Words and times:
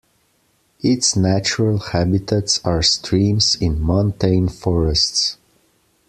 Its 0.81 1.15
natural 1.15 1.77
habitats 1.77 2.59
are 2.65 2.81
streams 2.81 3.53
in 3.53 3.79
montane 3.79 4.49
forests. 4.49 5.37